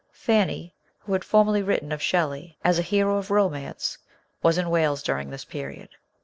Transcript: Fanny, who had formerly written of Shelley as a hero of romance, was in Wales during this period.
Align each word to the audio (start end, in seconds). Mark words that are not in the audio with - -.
Fanny, 0.13 0.73
who 0.97 1.13
had 1.13 1.23
formerly 1.23 1.61
written 1.61 1.91
of 1.91 2.01
Shelley 2.01 2.57
as 2.63 2.79
a 2.79 2.81
hero 2.81 3.17
of 3.19 3.29
romance, 3.29 3.99
was 4.41 4.57
in 4.57 4.71
Wales 4.71 5.03
during 5.03 5.29
this 5.29 5.45
period. 5.45 5.89